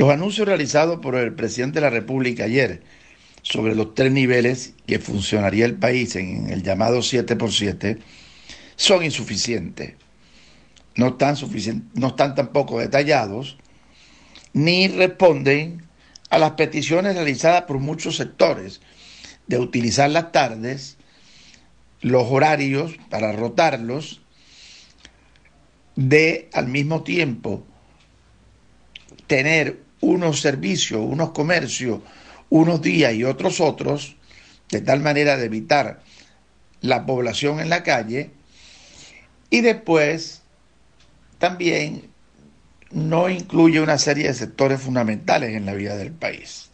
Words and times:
Los 0.00 0.08
anuncios 0.08 0.48
realizados 0.48 1.00
por 1.00 1.14
el 1.14 1.34
presidente 1.34 1.74
de 1.74 1.82
la 1.82 1.90
República 1.90 2.44
ayer 2.44 2.82
sobre 3.42 3.74
los 3.74 3.94
tres 3.94 4.10
niveles 4.10 4.72
que 4.86 4.98
funcionaría 4.98 5.66
el 5.66 5.74
país 5.74 6.16
en 6.16 6.48
el 6.48 6.62
llamado 6.62 7.02
7 7.02 7.36
por 7.36 7.52
7 7.52 7.98
son 8.76 9.04
insuficientes. 9.04 9.96
No 10.94 11.08
están, 11.08 11.34
no 11.92 12.06
están 12.06 12.34
tampoco 12.34 12.78
detallados 12.78 13.58
ni 14.54 14.88
responden 14.88 15.86
a 16.30 16.38
las 16.38 16.52
peticiones 16.52 17.14
realizadas 17.14 17.64
por 17.64 17.78
muchos 17.78 18.16
sectores 18.16 18.80
de 19.48 19.58
utilizar 19.58 20.08
las 20.08 20.32
tardes, 20.32 20.96
los 22.00 22.24
horarios 22.30 22.96
para 23.10 23.32
rotarlos, 23.32 24.22
de 25.94 26.48
al 26.54 26.68
mismo 26.68 27.02
tiempo 27.02 27.66
tener 29.26 29.89
unos 30.00 30.40
servicios, 30.40 31.00
unos 31.04 31.30
comercios, 31.30 32.00
unos 32.48 32.82
días 32.82 33.14
y 33.14 33.24
otros 33.24 33.60
otros, 33.60 34.16
de 34.70 34.80
tal 34.80 35.00
manera 35.00 35.36
de 35.36 35.46
evitar 35.46 36.00
la 36.80 37.04
población 37.06 37.60
en 37.60 37.68
la 37.68 37.82
calle, 37.82 38.30
y 39.50 39.60
después 39.60 40.42
también 41.38 42.10
no 42.90 43.28
incluye 43.28 43.80
una 43.80 43.98
serie 43.98 44.28
de 44.28 44.34
sectores 44.34 44.80
fundamentales 44.80 45.54
en 45.54 45.66
la 45.66 45.74
vida 45.74 45.96
del 45.96 46.12
país. 46.12 46.70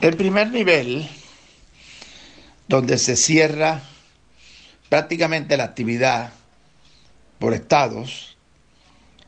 El 0.00 0.16
primer 0.16 0.50
nivel, 0.50 1.08
donde 2.68 2.98
se 2.98 3.16
cierra 3.16 3.82
prácticamente 4.88 5.56
la 5.56 5.64
actividad 5.64 6.32
por 7.38 7.54
estados 7.54 8.35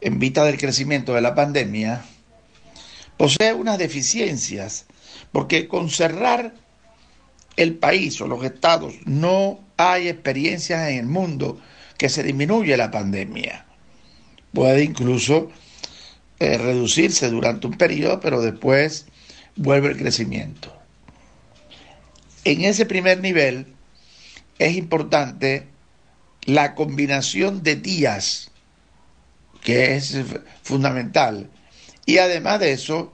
en 0.00 0.18
vista 0.18 0.44
del 0.44 0.58
crecimiento 0.58 1.14
de 1.14 1.20
la 1.20 1.34
pandemia, 1.34 2.04
posee 3.16 3.54
unas 3.54 3.78
deficiencias, 3.78 4.86
porque 5.32 5.68
con 5.68 5.90
cerrar 5.90 6.54
el 7.56 7.74
país 7.74 8.20
o 8.20 8.26
los 8.26 8.44
estados 8.44 8.94
no 9.04 9.60
hay 9.76 10.08
experiencias 10.08 10.88
en 10.88 10.98
el 10.98 11.06
mundo 11.06 11.60
que 11.98 12.08
se 12.08 12.22
disminuye 12.22 12.76
la 12.76 12.90
pandemia. 12.90 13.64
Puede 14.52 14.84
incluso 14.84 15.50
eh, 16.38 16.58
reducirse 16.58 17.28
durante 17.30 17.66
un 17.66 17.78
periodo, 17.78 18.20
pero 18.20 18.40
después 18.40 19.06
vuelve 19.56 19.88
el 19.88 19.96
crecimiento. 19.96 20.72
En 22.44 22.62
ese 22.62 22.86
primer 22.86 23.20
nivel 23.20 23.66
es 24.58 24.76
importante 24.76 25.66
la 26.44 26.74
combinación 26.74 27.62
de 27.62 27.76
días, 27.76 28.50
que 29.66 29.96
es 29.96 30.16
fundamental, 30.62 31.50
y 32.06 32.18
además 32.18 32.60
de 32.60 32.70
eso, 32.70 33.12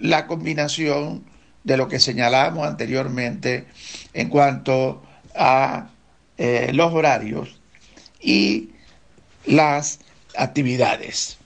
la 0.00 0.28
combinación 0.28 1.24
de 1.64 1.76
lo 1.76 1.88
que 1.88 1.98
señalábamos 1.98 2.68
anteriormente 2.68 3.66
en 4.12 4.28
cuanto 4.28 5.02
a 5.34 5.90
eh, 6.36 6.70
los 6.72 6.92
horarios 6.94 7.58
y 8.20 8.70
las 9.44 9.98
actividades. 10.36 11.38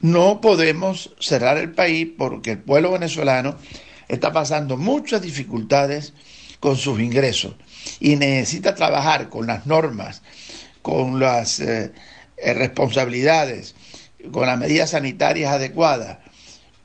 No 0.00 0.40
podemos 0.40 1.14
cerrar 1.20 1.58
el 1.58 1.72
país 1.72 2.08
porque 2.16 2.52
el 2.52 2.58
pueblo 2.60 2.92
venezolano 2.92 3.56
está 4.08 4.32
pasando 4.32 4.78
muchas 4.78 5.20
dificultades 5.20 6.14
con 6.58 6.78
sus 6.78 7.00
ingresos 7.00 7.54
y 8.00 8.16
necesita 8.16 8.74
trabajar 8.74 9.28
con 9.28 9.46
las 9.46 9.66
normas, 9.66 10.22
con 10.80 11.20
las 11.20 11.60
eh, 11.60 11.92
eh, 12.36 12.54
responsabilidades, 12.54 13.74
con 14.32 14.46
las 14.46 14.58
medidas 14.58 14.90
sanitarias 14.90 15.52
adecuadas, 15.52 16.18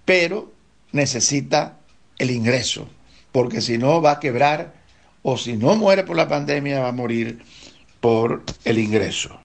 pero 0.06 0.52
necesita 0.92 1.78
el 2.18 2.32
ingreso, 2.32 2.90
porque 3.32 3.62
si 3.62 3.78
no 3.78 4.02
va 4.02 4.12
a 4.14 4.20
quebrar 4.20 4.74
o 5.22 5.38
si 5.38 5.58
no 5.58 5.76
muere 5.76 6.04
por 6.04 6.18
la 6.18 6.28
pandemia 6.28 6.82
va 6.82 6.90
a 6.90 6.94
morir 6.94 7.40
por 8.00 8.44
el 8.66 8.80
ingreso. 8.80 9.40